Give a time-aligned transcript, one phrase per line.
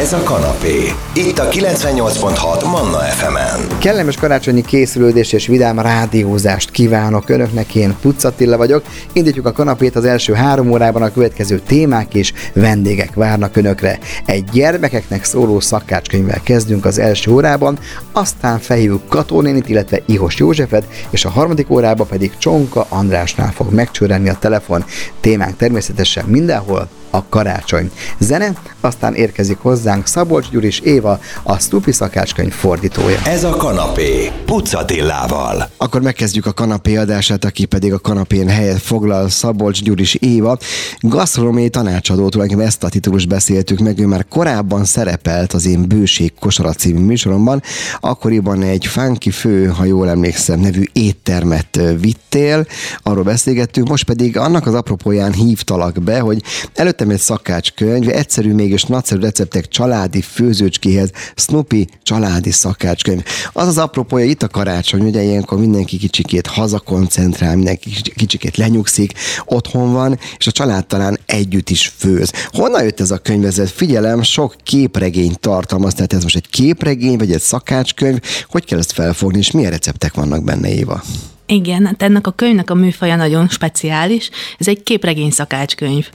[0.00, 0.92] Ez a kanapé.
[1.14, 3.78] Itt a 98.6 Manna FM-en.
[3.78, 8.82] Kellemes karácsonyi készülődés és vidám rádiózást kívánok Önöknek, én Puccatilla vagyok.
[9.12, 13.98] Indítjuk a kanapét az első három órában a következő témák és vendégek várnak Önökre.
[14.26, 17.78] Egy gyermekeknek szóló szakácskönyvvel kezdünk az első órában,
[18.12, 24.28] aztán fejük Katónénit, illetve Ihos Józsefet, és a harmadik órában pedig Csonka Andrásnál fog megcsörrenni
[24.28, 24.84] a telefon.
[25.20, 27.90] Témánk természetesen mindenhol a karácsony.
[28.18, 33.18] Zene, aztán érkezik hozzánk Szabolcs Gyuri és Éva, a Stupi szakácskönyv fordítója.
[33.24, 34.30] Ez a kanapé.
[34.44, 35.68] Puccatillával.
[35.76, 40.58] Akkor megkezdjük a kanapé adását, aki pedig a kanapén helyet foglal Szabolcs Gyuri és Éva.
[40.98, 46.32] Gasztronómiai tanácsadó, tulajdonképpen ezt a titulust beszéltük meg, ő már korábban szerepelt az én Bőség
[46.40, 47.62] Kosara című műsoromban,
[48.00, 52.66] akkoriban egy funky fő, ha jól emlékszem, nevű éttermet vittél,
[53.02, 56.42] arról beszélgettünk, most pedig annak az apropóján hívtalak be, hogy
[56.74, 63.22] előtt vettem egy szakácskönyv, egyszerű mégis nagyszerű receptek családi főzőcskéhez, Snoopy családi szakácskönyv.
[63.52, 69.12] Az az apropója itt a karácsony, ugye ilyenkor mindenki kicsikét hazakoncentrál, mindenki kicsikét lenyugszik,
[69.44, 72.32] otthon van, és a család talán együtt is főz.
[72.46, 73.44] Honnan jött ez a könyv?
[73.44, 78.18] Ez figyelem, sok képregény tartalmaz, tehát ez most egy képregény, vagy egy szakácskönyv.
[78.48, 81.02] Hogy kell ezt felfogni, és milyen receptek vannak benne, Éva?
[81.50, 84.30] Igen, hát ennek a könyvnek a műfaja nagyon speciális.
[84.58, 86.10] Ez egy képregény szakácskönyv.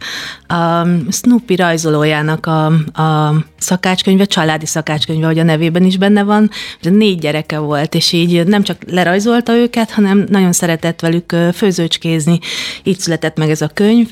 [0.47, 2.65] A Snoopy rajzolójának a,
[3.01, 6.49] a szakácskönyve, családi szakácskönyve, hogy a nevében is benne van.
[6.81, 12.39] Négy gyereke volt, és így nem csak lerajzolta őket, hanem nagyon szeretett velük főzőcskézni.
[12.83, 14.09] Így született meg ez a könyv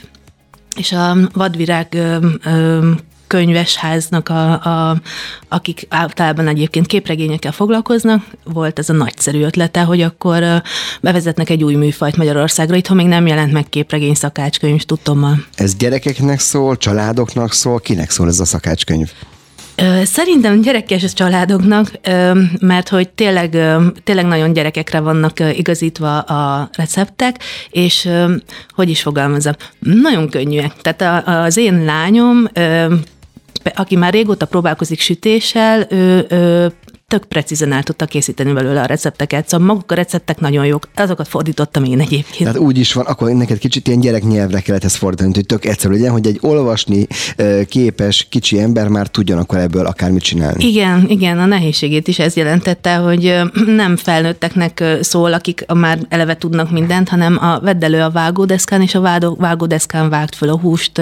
[0.76, 1.98] és a vadvirág
[3.34, 5.02] könyvesháznak, a, a,
[5.48, 10.62] akik általában egyébként képregényekkel foglalkoznak, volt ez a nagyszerű ötlete, hogy akkor
[11.02, 12.76] bevezetnek egy új műfajt Magyarországra.
[12.76, 15.46] Itthon még nem jelent meg képregény szakácskönyv, tudtommal.
[15.56, 19.12] Ez gyerekeknek szól, családoknak szól, kinek szól ez a szakácskönyv?
[20.04, 21.92] Szerintem gyerekes családoknak,
[22.60, 23.50] mert hogy tényleg,
[24.04, 27.40] tényleg nagyon gyerekekre vannak igazítva a receptek,
[27.70, 28.10] és
[28.70, 30.74] hogy is fogalmazom, nagyon könnyűek.
[30.82, 32.48] Tehát az én lányom
[33.76, 36.72] aki már régóta próbálkozik sütéssel, ő, ő
[37.14, 41.28] tök precízen el tudta készíteni belőle a recepteket, szóval maguk a receptek nagyon jók, azokat
[41.28, 42.50] fordítottam én egyébként.
[42.50, 45.94] Tehát úgy is van, akkor neked kicsit ilyen gyereknyelvre kellett ezt fordítani, hogy tök egyszerű
[45.94, 47.08] legyen, hogy egy olvasni
[47.68, 50.66] képes kicsi ember már tudjon akkor ebből akármit csinálni.
[50.66, 56.72] Igen, igen, a nehézségét is ez jelentette, hogy nem felnőtteknek szól, akik már eleve tudnak
[56.72, 61.02] mindent, hanem a vedd elő a vágódeszkán, és a vágódeszkán vágt föl a húst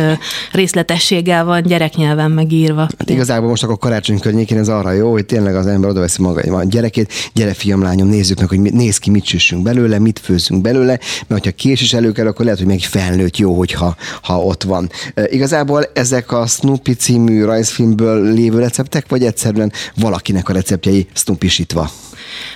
[0.51, 2.81] részletességgel van gyereknyelven megírva.
[2.81, 6.21] Hát igazából most akkor karácsony környékén ez arra jó, hogy tényleg az ember oda veszi
[6.21, 10.19] maga a gyerekét, gyere fiam, lányom, nézzük meg, hogy néz ki, mit süssünk belőle, mit
[10.19, 13.95] főzünk belőle, mert ha kés is elő kell, akkor lehet, hogy meg felnőtt jó, hogyha
[14.21, 14.89] ha ott van.
[15.13, 21.91] E, igazából ezek a Snoopy című rajzfilmből lévő receptek, vagy egyszerűen valakinek a receptjei Snoopy-sítva?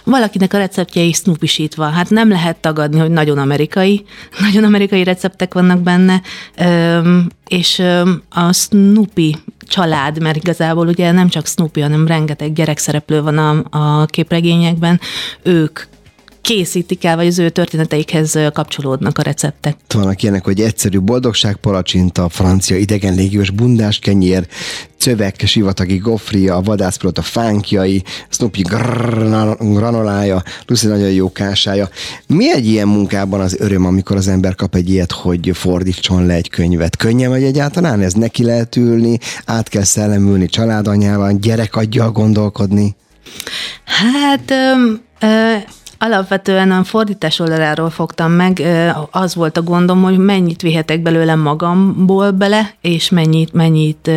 [0.04, 1.86] Valakinek a receptjei snoopisítva.
[1.86, 4.06] Hát nem lehet tagadni, hogy nagyon amerikai,
[4.46, 6.22] nagyon amerikai receptek vannak benne,
[7.48, 7.82] és
[8.30, 9.36] a Snoopy
[9.68, 15.00] család, mert igazából ugye nem csak Snoopy, hanem rengeteg gyerekszereplő van a, a képregényekben,
[15.44, 15.80] ők
[16.46, 19.78] készítik el, vagy az ő történeteikhez kapcsolódnak a receptek.
[19.94, 24.48] Vannak ilyenek, hogy egyszerű boldogság palacsinta, francia idegen légiós bundás kenyér,
[24.98, 28.62] cövek, sivatagi gofria, vadászpilóta fánkjai, Snoopy
[29.60, 31.90] granolája, Lucy nagyon jó kásája.
[32.28, 36.34] Mi egy ilyen munkában az öröm, amikor az ember kap egy ilyet, hogy fordítson le
[36.34, 36.96] egy könyvet?
[36.96, 38.02] Könnyen vagy egyáltalán?
[38.02, 42.96] Ez neki lehet ülni, át kell szellemülni családanyával, gyerek adja gondolkodni?
[43.86, 44.52] Hát...
[45.20, 45.56] Ö,
[46.06, 48.62] Alapvetően a fordítás oldaláról fogtam meg,
[49.12, 54.10] az volt a gondom, hogy mennyit vihetek belőle magamból bele, és mennyit, mennyit,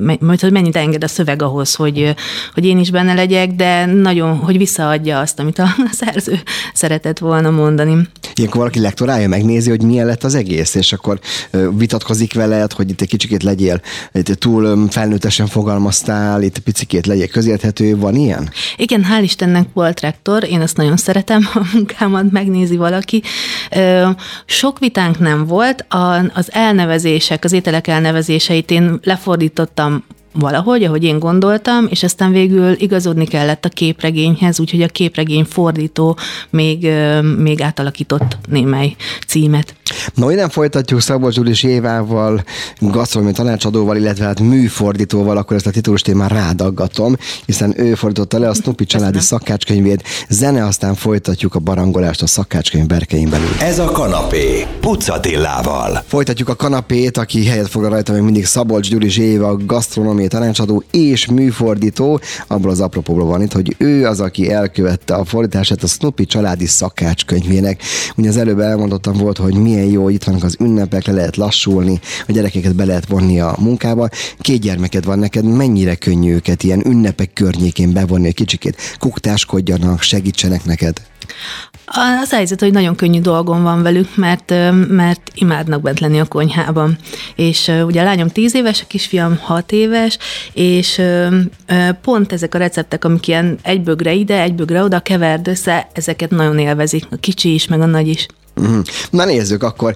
[0.00, 2.14] mennyit, mennyit enged a szöveg ahhoz, hogy,
[2.54, 5.66] hogy én is benne legyek, de nagyon, hogy visszaadja azt, amit a
[6.00, 6.40] szerző
[6.74, 8.08] szeretett volna mondani.
[8.34, 11.18] Ilyenkor valaki lektorálja, megnézi, hogy milyen lett az egész, és akkor
[11.76, 13.80] vitatkozik veled, hogy itt egy kicsikét legyél,
[14.12, 18.50] itt túl felnőttesen fogalmaztál, itt picikét legyél közérthető, van ilyen?
[18.76, 23.22] Igen, hál' Istennek volt rektor, én ezt nagyon szeretem, szeretem a munkámat, megnézi valaki.
[24.44, 25.86] Sok vitánk nem volt,
[26.34, 33.26] az elnevezések, az ételek elnevezéseit én lefordítottam valahogy, ahogy én gondoltam, és aztán végül igazodni
[33.26, 36.18] kellett a képregényhez, úgyhogy a képregény fordító
[36.50, 36.88] még,
[37.36, 38.96] még átalakított némely
[39.26, 39.74] címet.
[40.14, 42.44] Na, innen folytatjuk Szabolcs Zsulis Évával,
[42.80, 47.16] gasztronómiai tanácsadóval, illetve hát műfordítóval, akkor ezt a titulust én már rádaggatom,
[47.46, 52.86] hiszen ő fordította le a Snoopy családi szakácskönyvét, zene, aztán folytatjuk a barangolást a szakácskönyv
[52.86, 53.48] berkein belül.
[53.60, 56.02] Ez a kanapé, Pucatillával.
[56.06, 61.26] Folytatjuk a kanapét, aki helyet foglal rajta még mindig Szabolcs Gyuri Éva, gasztronómiai tanácsadó és
[61.26, 62.20] műfordító.
[62.46, 66.66] Abból az apropóból van itt, hogy ő az, aki elkövette a fordítását a Snoopy családi
[66.66, 67.82] szakácskönyvének.
[68.16, 72.00] Ugye az előbb elmondottam volt, hogy milyen jó, itt vannak az ünnepek, le lehet lassulni,
[72.28, 74.08] a gyerekeket be lehet vonni a munkába.
[74.38, 80.64] Két gyermeked van neked, mennyire könnyű őket ilyen ünnepek környékén bevonni egy kicsikét, kuktáskodjanak, segítsenek
[80.64, 81.02] neked?
[82.20, 84.54] Az helyzet, hogy nagyon könnyű dolgom van velük, mert,
[84.88, 86.98] mert imádnak bent lenni a konyhában.
[87.36, 90.18] És ugye a lányom 10 éves, a kisfiam 6 éves,
[90.52, 91.02] és
[92.02, 96.30] pont ezek a receptek, amik ilyen egy bögre ide, egy bögre oda keverd össze, ezeket
[96.30, 98.26] nagyon élvezik, a kicsi is, meg a nagy is.
[98.54, 98.78] Mhm.
[99.10, 99.94] Na nézzük, akkor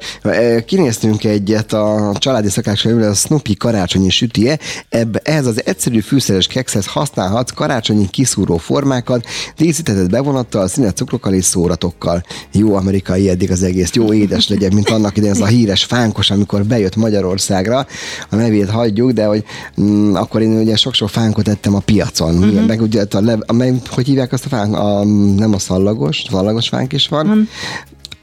[0.67, 4.59] kinéztünk egyet a családi szakácskönyvről, a Snoopy karácsonyi sütie.
[4.89, 9.27] Ebbe, ehhez az egyszerű fűszeres kekszhez használhatsz karácsonyi kiszúró formákat,
[9.57, 12.25] díszítetett bevonattal, színet cukrokkal és szóratokkal.
[12.53, 16.31] Jó amerikai eddig az egész, jó édes legyen, mint annak idején ez a híres fánkos,
[16.31, 17.87] amikor bejött Magyarországra.
[18.31, 19.45] A nevét hagyjuk, de hogy
[19.81, 22.35] mm, akkor én ugye sok-sok fánkot ettem a piacon.
[22.35, 22.67] Uh-huh.
[22.67, 23.55] Meg ugye a, a, a,
[23.91, 24.77] hogy hívják azt a fánk?
[24.77, 25.05] A,
[25.37, 27.27] nem a szallagos, szallagos fánk is van.
[27.27, 27.47] Uh-huh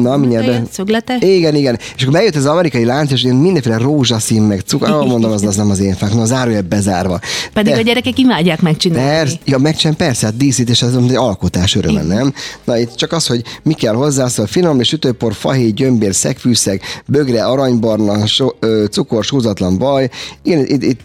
[0.03, 0.71] Na, mindjárt.
[0.71, 1.21] Szögletes?
[1.21, 1.79] Igen, igen.
[1.95, 5.43] És akkor bejött az amerikai lánc, és én mindenféle rózsaszín, meg cukor, ah, mondom, az,
[5.43, 7.19] az nem az én fák, na, zárójel bezárva.
[7.53, 7.79] Pedig De...
[7.79, 9.09] a gyerekek imádják megcsinálni.
[9.09, 12.33] Persze, ja, megcsinálni, persze, hát díszítés az egy alkotás öröme, nem?
[12.63, 16.81] Na itt csak az, hogy mi kell hozzá, szóval finom és sütőpor, fahéj, gyömbér, szegfűszeg,
[17.05, 20.09] bögre, aranybarna, so, ö, cukor, sózatlan baj.
[20.43, 20.99] Igen, itt, itt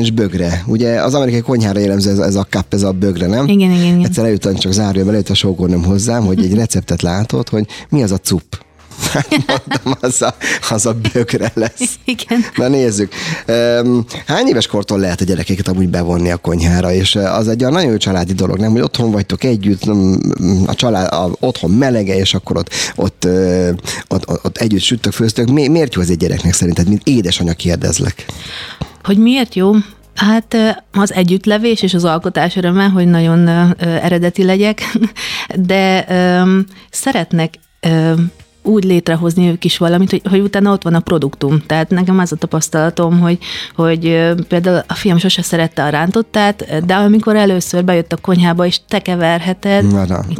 [0.00, 0.62] és bögre.
[0.66, 3.46] Ugye az amerikai konyhára jellemző ez, ez a kap, ez a bögre, nem?
[3.46, 4.04] Igen, igen, igen.
[4.04, 8.12] Egyszer eljutott csak zárja bele, a sógornőm hozzám, hogy egy receptet látott, hogy mi az
[8.12, 8.58] a cup.
[9.46, 10.34] Mondtam, az a,
[10.70, 11.98] az a bögre lesz.
[12.04, 12.40] Igen.
[12.56, 13.12] Na nézzük.
[14.26, 17.98] Hány éves kortól lehet a gyerekeket amúgy bevonni a konyhára, és az egy a nagyon
[17.98, 18.70] családi dolog, nem?
[18.70, 19.82] Hogy otthon vagytok együtt,
[20.66, 23.28] a család, a, otthon melege, és akkor ott, ott,
[24.08, 25.50] ott, ott, ott együtt sütök, főztök.
[25.50, 28.24] Mi, miért jó az egy gyereknek szerinted, mint édesanyja kérdezlek?
[29.02, 29.72] Hogy miért jó?
[30.14, 30.56] Hát
[30.92, 33.48] az együttlevés és az alkotás öröme, hogy nagyon
[33.78, 34.82] eredeti legyek,
[35.70, 36.06] de
[36.90, 37.54] szeretnek
[38.62, 41.62] úgy létrehozni ők is valamit, hogy, hogy utána ott van a produktum.
[41.66, 43.38] Tehát nekem az a tapasztalatom, hogy,
[43.74, 44.00] hogy
[44.48, 48.98] például a fiam sose szerette a rántottát, de amikor először bejött a konyhába, és te
[48.98, 49.84] keverheted,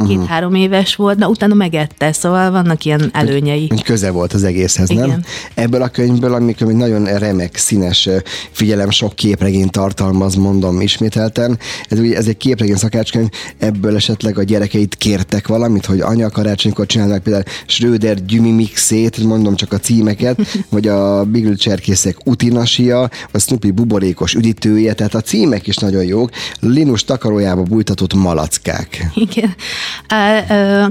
[0.07, 0.63] két-három uh-huh.
[0.63, 3.67] éves volt, na utána megette, szóval vannak ilyen előnyei.
[3.69, 5.07] Hogy köze volt az egészhez, Igen.
[5.09, 5.23] nem?
[5.53, 8.09] Ebből a könyvből, amikor egy nagyon remek, színes,
[8.51, 11.59] figyelem, sok képregény tartalmaz, mondom ismételten,
[11.89, 17.23] ez, ez egy képregény szakácskönyv, ebből esetleg a gyerekeit kértek valamit, hogy anya karácsonykor csinálnak
[17.23, 23.39] például Schröder Tiger Gyumi mixét, mondom csak a címeket, vagy a Bigl Cserkészek utinasia, a
[23.39, 26.29] Snoopy buborékos üdítője, tehát a címek is nagyon jók.
[26.59, 29.11] Linus takarójába bújtatott malackák.
[29.15, 29.55] Igen.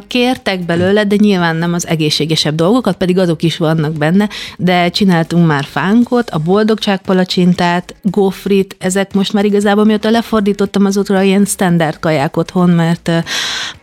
[0.06, 5.46] Kértek belőle, de nyilván nem az egészségesebb dolgokat, pedig azok is vannak benne, de csináltunk
[5.46, 12.36] már fánkot, a boldogságpalacsintát, gofrit, ezek most már igazából mióta lefordítottam azokra ilyen standard kaják
[12.36, 13.10] otthon, mert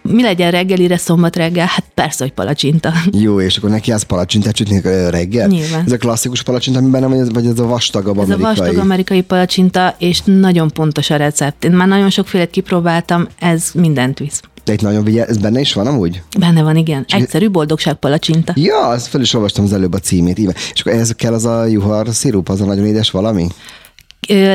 [0.02, 1.66] mi legyen reggelire, szombat reggel?
[1.66, 2.94] Hát persze, hogy palacsinta.
[3.12, 5.48] Jó, és akkor neki az palacsintát sütni reggel?
[5.48, 5.84] Nyilván.
[5.86, 8.52] Ez a klasszikus palacsinta, amiben nem, vagy ez a vastagabb amerikai?
[8.52, 11.64] Ez a vastag amerikai palacsinta, és nagyon pontos a recept.
[11.64, 14.42] Én már nagyon sokféle kipróbáltam, ez mindent visz.
[14.64, 16.22] De itt nagyon vigyáz, ez benne is van amúgy?
[16.40, 17.06] Benne van, igen.
[17.08, 18.54] Egyszerű boldogság palacsinta.
[18.56, 20.38] Ja, azt fel is olvastam az előbb a címét.
[20.74, 23.48] És akkor ez kell az a juhar szirup, az a nagyon édes valami?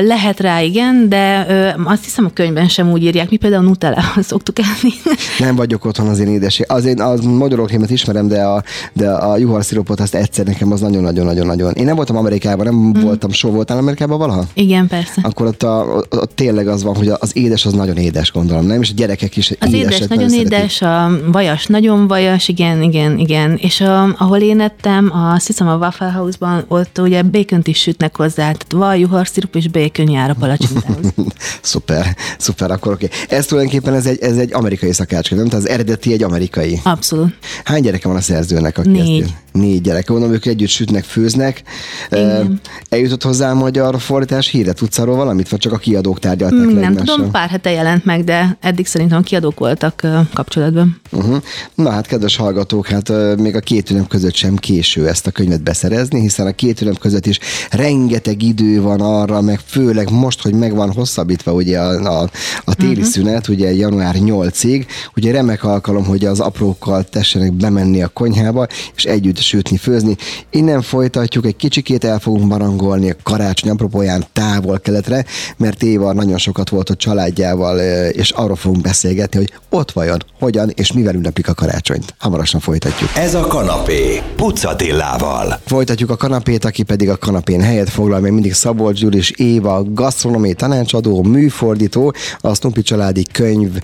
[0.03, 1.45] Lehet rá, igen, de
[1.83, 3.29] azt hiszem a könyvben sem úgy írják.
[3.29, 4.93] Mi például Nutella szoktuk enni.
[5.39, 6.63] Nem vagyok otthon az én édesé.
[6.67, 8.63] Az én az magyarokrémet ismerem, de a,
[8.93, 11.73] de a juharszirupot azt egyszer nekem az nagyon-nagyon-nagyon-nagyon.
[11.73, 13.01] Én nem voltam Amerikában, nem hmm.
[13.01, 14.43] voltam, so voltál Amerikában valaha?
[14.53, 15.21] Igen, persze.
[15.21, 18.65] Akkor ott, a, ott, ott tényleg az van, hogy az édes az nagyon édes, gondolom,
[18.65, 18.81] nem?
[18.81, 23.17] És a gyerekek is Az édes nagyon, nagyon édes, a vajas nagyon vajas, igen, igen,
[23.17, 23.57] igen.
[23.61, 28.15] És a, ahol én ettem, azt hiszem a Waffle House-ban, ott ugye bacon is sütnek
[28.15, 31.13] hozzá, tehát vaj, juharszirup és bacon jár a palacsintához.
[31.61, 33.05] szuper, szuper, akkor oké.
[33.05, 33.37] Okay.
[33.37, 35.47] Ez tulajdonképpen ez egy, ez egy amerikai szakácska, nem?
[35.47, 36.79] Tehát az eredeti egy amerikai.
[36.83, 37.37] Abszolút.
[37.63, 38.77] Hány gyereke van a szerzőnek?
[38.77, 39.21] Aki Négy.
[39.21, 40.09] Ezt Négy gyerek.
[40.09, 41.63] Mondom, ők együtt sütnek, főznek.
[42.11, 42.61] Igen.
[42.89, 44.73] Eljutott hozzá a magyar fordítás híre?
[44.73, 48.23] Tudsz arról valamit, vagy csak a kiadók tárgyalták mm, Nem tudom, pár hete jelent meg,
[48.23, 50.01] de eddig szerintem a kiadók voltak
[50.33, 51.01] kapcsolatban.
[51.11, 51.41] Uh-huh.
[51.75, 55.63] Na hát, kedves hallgatók, hát még a két ünnep között sem késő ezt a könyvet
[55.63, 60.53] beszerezni, hiszen a két ünnep között is rengeteg idő van arra, meg főleg most, hogy
[60.53, 62.29] meg van hosszabbítva ugye a, a,
[62.63, 63.05] a téli uh-huh.
[63.07, 69.03] szünet, ugye január 8-ig, ugye remek alkalom, hogy az aprókkal tessenek bemenni a konyhába, és
[69.03, 70.15] együtt sütni, főzni.
[70.49, 75.25] Innen folytatjuk, egy kicsikét el fogunk barangolni a karácsony apropóján távol-keletre,
[75.57, 80.71] mert Éva nagyon sokat volt a családjával, és arról fogunk beszélgetni, hogy ott vajon, hogyan
[80.75, 82.13] és mivel ünneplik a karácsonyt.
[82.17, 83.09] Hamarosan folytatjuk.
[83.15, 85.59] Ez a kanapé, Pucatillával.
[85.65, 89.83] Folytatjuk a kanapét, aki pedig a kanapén helyet foglal, még mindig Szabolcs Gyuri és Éva,
[89.83, 93.77] gasztronómiai tanácsadó, műfordító, a Snoopy családi könyv,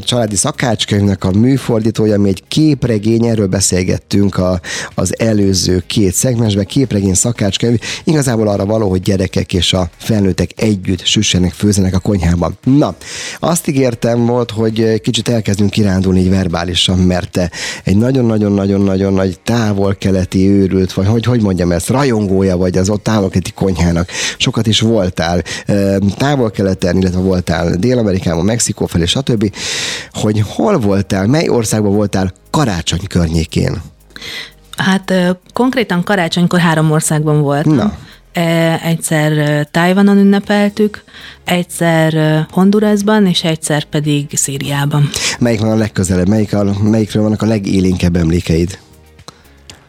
[0.00, 4.60] családi szakácskönyvnek a műfordítója, ami egy képregény, erről beszélgettünk a,
[4.94, 11.04] az előző két szegmensben, képregény szakácskönyv, igazából arra való, hogy gyerekek és a felnőttek együtt
[11.04, 12.58] süssenek, főzenek a konyhában.
[12.64, 12.94] Na,
[13.40, 17.50] azt ígértem volt, hogy kicsit elkezdünk kirándulni így verbálisan, mert
[17.84, 23.52] egy nagyon-nagyon-nagyon-nagyon nagy távol-keleti őrült, vagy hogy, hogy mondjam ezt, rajongója vagy az ott távol-keleti
[23.52, 24.08] konyhának.
[24.38, 25.42] Sokat is voltál
[26.16, 29.54] távol-keleten, illetve voltál Dél-Amerikában, Mexikó felé, stb.
[30.10, 33.82] Hogy hol voltál, mely országban voltál karácsony környékén?
[34.76, 35.14] Hát
[35.52, 37.74] konkrétan karácsonykor három országban voltam.
[37.74, 37.92] Na.
[38.82, 41.04] Egyszer Tajvanon ünnepeltük,
[41.44, 45.08] egyszer Hondurasban, és egyszer pedig Szíriában.
[45.38, 46.28] Melyik van a legközelebb?
[46.28, 48.78] Melyik a, melyikről vannak a legélénkebb emlékeid?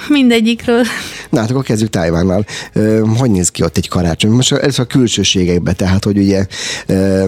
[0.09, 0.83] Mindegyikről.
[1.29, 2.45] Na hát akkor kezdjük Tájvánnal.
[3.17, 4.31] Hogy néz ki ott egy karácsony?
[4.31, 6.45] Most ez a külsőségekbe, tehát hogy ugye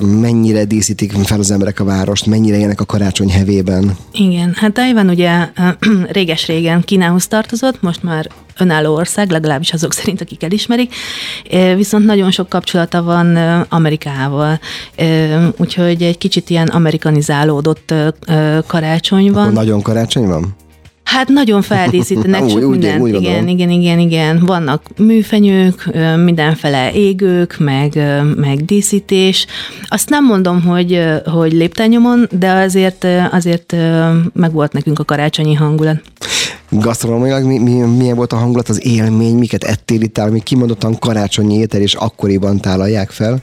[0.02, 3.98] mennyire díszítik fel az emberek a várost, mennyire élnek a karácsony hevében?
[4.12, 5.48] Igen, hát Tájván ugye
[6.18, 10.96] réges-régen Kínához tartozott, most már önálló ország, legalábbis azok szerint, akik elismerik,
[11.76, 13.36] viszont nagyon sok kapcsolata van
[13.70, 14.60] Amerikával,
[15.58, 17.94] úgyhogy egy kicsit ilyen amerikanizálódott
[18.68, 19.42] karácsony van.
[19.42, 20.56] Akkor nagyon karácsony van?
[21.10, 23.02] Hát nagyon feldíszítenek sok úgy, mindent.
[23.02, 24.46] Úgy, igen, igen, igen, igen.
[24.46, 25.90] Vannak műfenyők,
[26.24, 28.00] mindenfele égők, meg,
[28.36, 29.46] meg díszítés.
[29.88, 33.76] Azt nem mondom, hogy, hogy léptennyomon, de azért, azért
[34.34, 36.02] meg volt nekünk a karácsonyi hangulat.
[36.70, 41.58] Gasztronómilag mi, mi, milyen volt a hangulat, az élmény, miket ettél itt, ami kimondottan karácsonyi
[41.58, 43.38] étel, és akkoriban tálalják fel?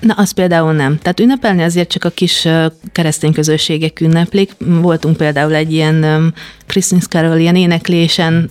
[0.00, 0.98] Na, az például nem.
[0.98, 2.48] Tehát ünnepelni azért csak a kis
[2.92, 4.50] keresztény közösségek ünneplik.
[4.58, 6.34] Voltunk például egy ilyen
[6.66, 8.50] Christmas Carol, ilyen éneklésen,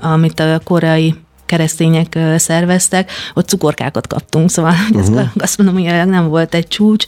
[0.00, 1.14] amit a korai
[1.46, 5.22] keresztények szerveztek, ott cukorkákat kaptunk, szóval uh-huh.
[5.38, 7.04] azt mondom, hogy nem volt egy csúcs,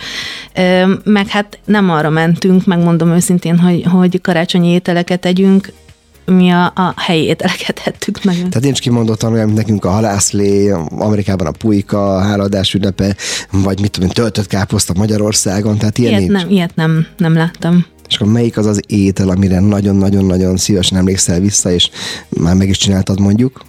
[1.04, 5.72] meg hát nem arra mentünk, megmondom őszintén, hogy, hogy karácsonyi ételeket tegyünk,
[6.24, 8.34] mi a, a helyi ételeket ettük meg.
[8.34, 13.16] Tehát nincs kimondottan olyan, mint nekünk a halászlé, Amerikában a pulyka, a háladás ünnepe,
[13.50, 16.42] vagy mit tudom, töltött káposzta Magyarországon, tehát ilyen ilyet nincs.
[16.42, 17.86] Nem, ilyet nem, nem láttam.
[18.08, 21.90] És akkor melyik az az étel, amire nagyon-nagyon-nagyon szívesen emlékszel vissza, és
[22.28, 23.62] már meg is csináltad mondjuk?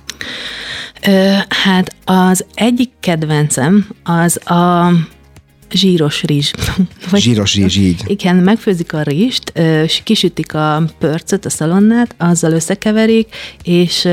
[1.08, 1.34] Ö,
[1.64, 4.92] hát az egyik kedvencem az a
[5.74, 6.52] zsíros rizs.
[7.12, 8.04] Vagy, zsíros rizs, így.
[8.08, 9.50] Igen, megfőzik a rizst,
[9.84, 14.08] és kisütik a pörcöt, a szalonnát, azzal összekeverik, és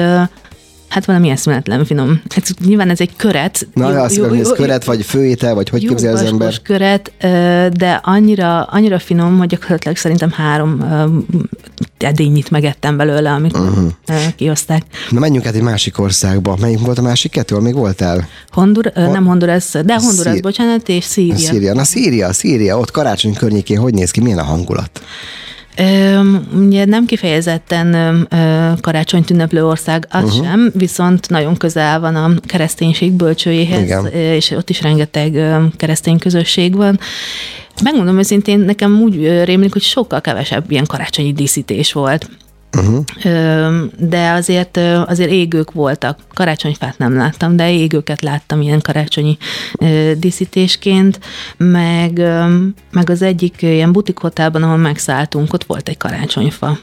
[0.91, 2.23] Hát valami eszméletlen finom.
[2.37, 3.69] Ez, nyilván ez egy köret.
[3.75, 6.63] Na, jó, azt jó, jó, köret, vagy főétel, vagy hogy képzel az ember?
[6.63, 7.13] köret,
[7.77, 10.85] de annyira, annyira finom, hogy gyakorlatilag szerintem három
[11.99, 14.17] edényit megettem belőle, amikor uh-huh.
[14.37, 14.83] kioszták.
[15.11, 16.57] Na menjünk át egy másik országba.
[16.61, 18.29] Melyik volt a másik kettő, még voltál?
[18.51, 21.37] Hondur, Hon- nem Honduras, de Honduras, Szír- bocsánat, és Szíria.
[21.37, 21.75] Szíria.
[21.75, 25.01] Na Szíria, Szíria, ott karácsony környékén hogy néz ki, milyen a hangulat?
[26.55, 28.29] Ugye nem kifejezetten
[28.81, 30.45] karácsonyt ünneplő ország az uh-huh.
[30.45, 34.07] sem, viszont nagyon közel van a kereszténység bölcsőjéhez, Igen.
[34.07, 35.33] és ott is rengeteg
[35.77, 36.99] keresztény közösség van.
[37.83, 42.31] Megmondom őszintén, nekem úgy rémlik, hogy sokkal kevesebb ilyen karácsonyi díszítés volt.
[42.77, 43.05] Uh-huh.
[43.99, 46.19] De azért, azért égők voltak.
[46.35, 49.39] Karácsonyfát nem láttam, de égőket láttam ilyen karácsonyi
[50.17, 51.21] díszítésként,
[51.57, 52.23] meg,
[52.93, 56.79] meg az egyik ilyen butik hotelben, ahol megszálltunk, ott volt egy karácsonyfa.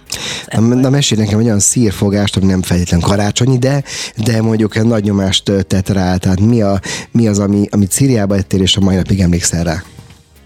[0.48, 3.84] Na, na mesélj nekem olyan szírfogást, ami nem feltétlen karácsonyi, de,
[4.16, 6.16] de mondjuk egy nagy nyomást tett rá.
[6.16, 6.80] Tehát mi, a,
[7.12, 9.84] mi az, ami, amit Szíriába ettél, és a mai napig emlékszel rá?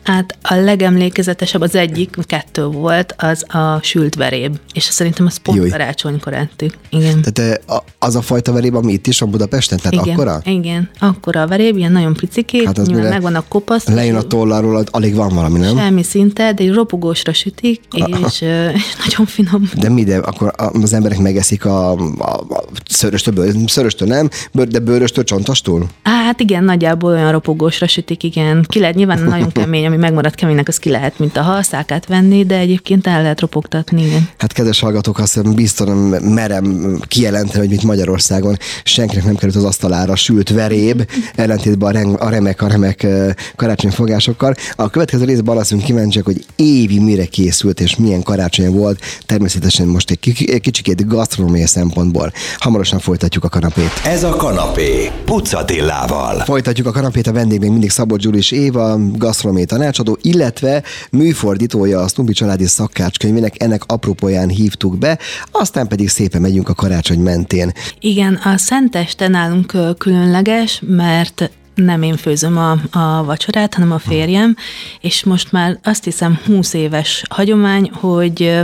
[0.03, 4.57] Hát a legemlékezetesebb, az egyik, kettő volt, az a sült veréb.
[4.73, 5.69] És szerintem az pont Júj.
[5.69, 6.73] karácsonykor ettük.
[6.89, 7.21] Igen.
[7.21, 7.61] Tehát
[7.99, 9.77] az a fajta veréb, ami itt is van Budapesten?
[9.77, 10.41] Tehát igen, akkora?
[10.45, 13.87] Igen, akkora a veréb, ilyen nagyon picikét, hát az megvan a kopasz.
[13.87, 15.77] Lejön a tollarról, alig van valami, nem?
[15.77, 19.69] Semmi szinte, de egy ropogósra sütik, és, és nagyon finom.
[19.79, 25.23] De mi, de akkor az emberek megeszik a, a, a szöröstől, szöröstől nem, de bőröstől,
[25.23, 25.87] csontostól?
[26.03, 28.65] Hát igen, nagyjából olyan ropogósra sütik, igen.
[28.67, 32.45] Ki lehet nyilván nagyon kemény, ami megmaradt keménynek, az ki lehet, mint a halszákát venni,
[32.45, 34.29] de egyébként el lehet ropogtatni, igen.
[34.37, 39.63] Hát kedves hallgatók, azt hiszem biztosan merem kijelenteni, hogy mit Magyarországon senkinek nem került az
[39.63, 43.07] asztalára sült veréb, ellentétben a, remek, a remek
[43.55, 44.55] karácsonyfogásokkal.
[44.75, 48.99] A következő részben leszünk kíváncsiak, hogy évi mire készült és milyen karácsony volt.
[49.25, 50.19] Természetesen most egy
[50.61, 52.31] kicsikét gasztronómiai szempontból.
[52.57, 53.91] Hamarosan folytatjuk a kanapét.
[54.05, 56.39] Ez a kanapé, Pucatillával.
[56.39, 62.07] Folytatjuk a kanapét, a vendég még mindig Szabolcs Gyulis Éva, gasztronómiai tanácsadó, illetve műfordítója a
[62.07, 65.19] Stumpi családi szakácskönyvének, ennek apropóján hívtuk be,
[65.51, 67.71] aztán pedig szépen megyünk a karácsony mentén.
[67.99, 74.55] Igen, a Szenteste nálunk különleges, mert nem én főzöm a, a vacsorát, hanem a férjem,
[75.01, 78.61] és most már azt hiszem 20 éves hagyomány, hogy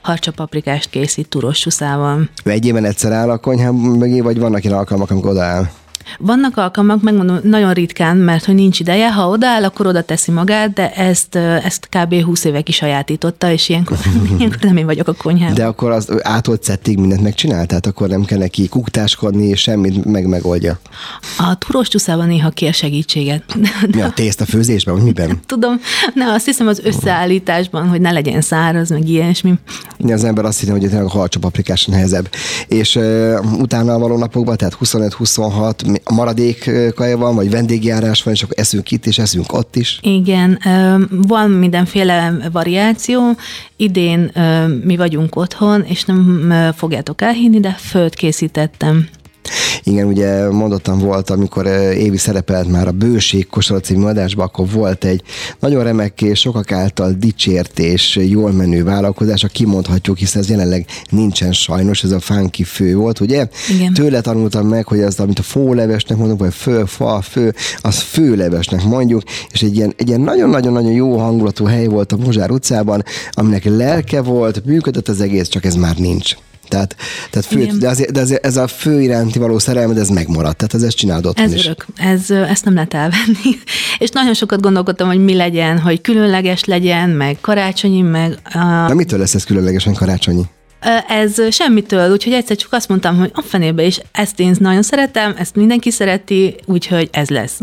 [0.00, 2.28] harcsapaprikást készít turos csúszával.
[2.44, 5.68] Egy éven egyszer áll a konyhám mögé, vagy vannak ilyen alkalmak, amikor odaáll?
[6.18, 10.72] Vannak alkalmak, megmondom, nagyon ritkán, mert hogy nincs ideje, ha odaáll, akkor oda teszi magát,
[10.72, 12.24] de ezt, ezt kb.
[12.24, 13.98] 20 éve kisajátította, és ilyenkor,
[14.38, 15.54] ilyenkor nem én vagyok a konyhában.
[15.54, 20.04] De akkor az átolt szettig mindent megcsinál, tehát akkor nem kell neki kuktáskodni, és semmit
[20.04, 20.78] meg megoldja.
[21.38, 23.42] A turós csúszában néha kér segítséget.
[23.94, 25.40] Mi a tészta főzésben, vagy miben?
[25.46, 25.80] Tudom,
[26.14, 29.54] ne, azt hiszem az összeállításban, hogy ne legyen száraz, meg ilyesmi.
[30.08, 32.28] Az ember azt hinné, hogy a harcsapaprikás nehezebb.
[32.68, 38.42] És uh, utána való napokban, tehát 25-26, a maradék kaja van, vagy vendégjárás van, és
[38.42, 39.98] akkor eszünk itt, és eszünk ott is.
[40.02, 40.58] Igen,
[41.10, 43.22] van mindenféle variáció.
[43.76, 44.32] Idén
[44.84, 49.08] mi vagyunk otthon, és nem fogjátok elhinni, de föld készítettem.
[49.82, 54.70] Igen, ugye mondottam volt, amikor eh, Évi szerepelt már a Bőség Kosara című adásban, akkor
[54.70, 55.22] volt egy
[55.60, 60.86] nagyon remek és sokak által dicsért és jól menő vállalkozás, a kimondhatjuk, hiszen ez jelenleg
[61.10, 63.48] nincsen sajnos, ez a funky fő volt, ugye?
[63.74, 63.92] Igen.
[63.92, 68.84] Tőle tanultam meg, hogy az, amit a fólevesnek mondunk, vagy fő, fa, fő, az főlevesnek
[68.84, 73.64] mondjuk, és egy ilyen, egy ilyen nagyon-nagyon-nagyon jó hangulatú hely volt a Mozsár utcában, aminek
[73.64, 76.36] lelke volt, működött az egész, csak ez már nincs.
[76.68, 76.96] Tehát,
[77.30, 80.56] tehát fő, de, azért, de azért ez a fő iránti való szerelmed, ez megmaradt.
[80.56, 81.64] Tehát ez ezt csinálod otthon Ez is.
[81.64, 81.86] örök.
[81.96, 83.58] Ez, ezt nem lehet elvenni.
[83.98, 88.38] És nagyon sokat gondolkodtam, hogy mi legyen, hogy különleges legyen, meg karácsonyi, meg...
[88.54, 88.86] Uh...
[88.86, 90.42] De mitől lesz ez különleges, meg karácsonyi?
[91.08, 95.34] Ez semmitől, úgyhogy egyszer csak azt mondtam, hogy a fenébe is ezt én nagyon szeretem,
[95.38, 97.60] ezt mindenki szereti, úgyhogy ez lesz.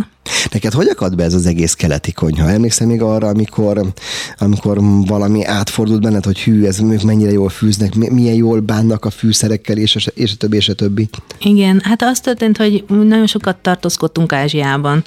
[0.52, 2.50] Neked hogy akad be ez az egész keleti konyha?
[2.50, 3.94] Emlékszem még arra, amikor,
[4.38, 9.78] amikor valami átfordult benned, hogy hű, ez mennyire jól fűznek, milyen jól bánnak a fűszerekkel,
[9.78, 11.10] és a, és a többi, és a többi?
[11.40, 15.04] Igen, hát az történt, hogy nagyon sokat tartózkodtunk Ázsiában,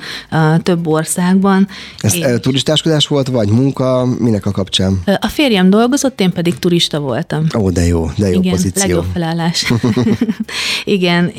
[0.63, 1.69] több országban.
[1.99, 2.25] Ez és...
[2.41, 5.03] turistáskodás volt, vagy munka, minek a kapcsán?
[5.21, 7.47] A férjem dolgozott, én pedig turista voltam.
[7.59, 8.83] Ó, de jó, de jó Igen, pozíció.
[8.83, 9.73] legjobb felállás.
[10.85, 11.33] Igen,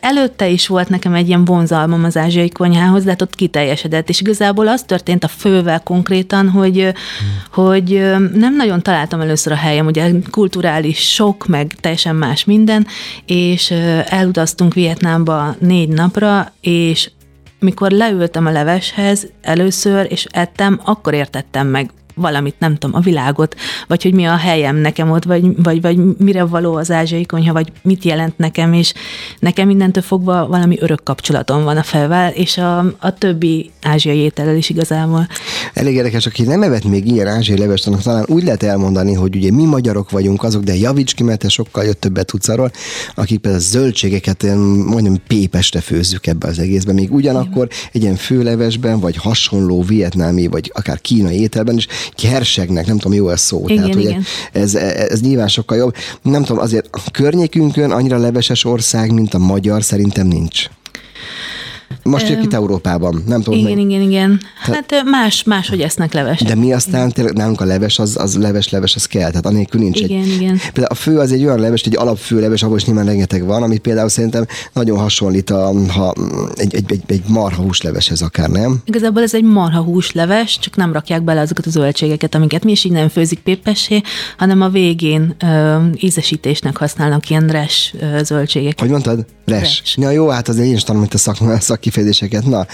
[0.00, 4.08] előtte is volt nekem egy ilyen vonzat bizalmam az ázsiai konyhához, de hát ott kiteljesedett.
[4.08, 6.94] És igazából az történt a fővel konkrétan, hogy, hmm.
[7.52, 7.88] hogy
[8.34, 12.86] nem nagyon találtam először a helyem, ugye kulturális sok, meg teljesen más minden,
[13.26, 13.70] és
[14.04, 17.10] elutaztunk Vietnámba négy napra, és
[17.58, 23.54] mikor leültem a leveshez először, és ettem, akkor értettem meg valamit, nem tudom, a világot,
[23.88, 27.52] vagy hogy mi a helyem nekem ott, vagy, vagy, vagy mire való az ázsiai konyha,
[27.52, 28.92] vagy mit jelent nekem, és
[29.38, 34.56] nekem mindentől fogva valami örök kapcsolatom van a felvel, és a, a többi ázsiai étellel
[34.56, 35.28] is igazából.
[35.72, 39.36] Elég érdekes, aki nem evett még ilyen ázsiai levest, annak talán úgy lehet elmondani, hogy
[39.36, 42.70] ugye mi magyarok vagyunk azok, de javíts ki, mert te sokkal jött többet tudsz arról,
[43.14, 44.42] akik például a zöldségeket
[44.86, 50.70] majdnem pépeste főzzük ebbe az egészben, még ugyanakkor egy ilyen főlevesben, vagy hasonló vietnámi, vagy
[50.74, 53.64] akár kínai ételben is kersegnek, nem tudom, jó ez szó.
[53.68, 54.24] Igen, Tehát, igen.
[54.52, 55.94] Ez, ez, ez nyilván sokkal jobb.
[56.22, 60.68] Nem tudom, azért a környékünkön annyira leveses ország, mint a magyar, szerintem nincs.
[62.04, 63.58] Most jött itt Európában, nem tudom.
[63.58, 63.90] Igen, meg.
[63.90, 64.40] igen, igen.
[64.56, 66.40] Hát más, más, hogy esznek leves.
[66.40, 69.80] De mi aztán tényleg nálunk a leves, az, az leves, leves, az kell, tehát anélkül
[69.80, 70.32] nincs igen, egy.
[70.32, 70.56] Igen.
[70.56, 73.62] Például a fő az egy olyan leves, egy alapfő leves, ahol is nyilván rengeteg van,
[73.62, 76.14] amit például szerintem nagyon hasonlít a, ha,
[76.54, 78.80] egy, egy, egy, egy marha húsleveshez akár, nem?
[78.84, 82.84] Igazából ez egy marha húsleves, csak nem rakják bele azokat a zöldségeket, amiket mi is
[82.84, 84.02] így nem főzik pépessé,
[84.36, 88.80] hanem a végén ö, ízesítésnek használnak ilyen res ö, zöldségeket.
[88.80, 89.24] Hogy mondtad?
[89.44, 89.60] Res.
[89.60, 89.96] res.
[89.98, 92.46] Ja, jó, hát azért én is tanulom itt a szak, szak kifejezéseket.
[92.46, 92.66] Na,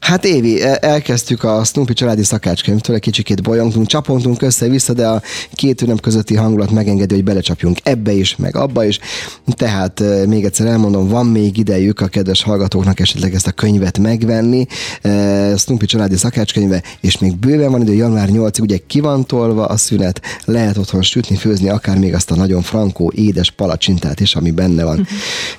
[0.00, 5.22] hát Évi, e, elkezdtük a Snoopy családi szakácskönyvtől, egy kicsikét bolyongtunk, csapongtunk össze-vissza, de a
[5.52, 8.98] két ünnep közötti hangulat megengedi, hogy belecsapjunk ebbe is, meg abba is.
[9.46, 13.98] Tehát e, még egyszer elmondom, van még idejük a kedves hallgatóknak esetleg ezt a könyvet
[13.98, 14.66] megvenni,
[15.02, 19.66] e, Snoopy családi szakácskönyve, és még bőven van idő, január 8-ig, ugye ki van tolva
[19.66, 24.34] a szünet, lehet otthon sütni, főzni, akár még azt a nagyon frankó, édes palacsintát is,
[24.34, 25.06] ami benne van.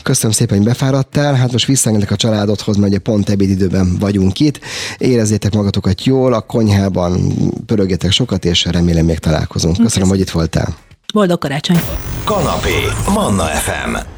[0.03, 4.59] Köszönöm szépen, hogy befáradtál, hát most visszaengedek a családodhoz, mert ugye pont ebédidőben vagyunk itt.
[4.97, 7.33] Érezzétek magatokat jól, a konyhában
[7.65, 9.77] pörögjetek sokat, és remélem még találkozunk.
[9.77, 10.75] Köszönöm, hogy itt voltál.
[11.13, 11.79] Boldog karácsony!
[12.23, 12.75] Kanapé,
[13.13, 14.14] Manna FM.